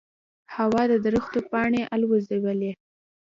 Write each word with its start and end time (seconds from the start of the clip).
هوا 0.55 0.83
د 0.91 0.93
درختو 1.05 1.39
پاڼې 1.51 1.81
الوزولې. 1.95 2.71